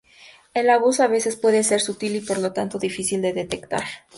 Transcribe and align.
El 0.55 0.71
abuso 0.71 1.03
a 1.03 1.07
veces 1.07 1.35
puede 1.35 1.63
ser 1.63 1.79
sutil 1.79 2.15
y, 2.15 2.21
por 2.21 2.39
lo 2.39 2.53
tanto, 2.53 2.79
difícil 2.79 3.21
de 3.21 3.33
detectar. 3.33 3.83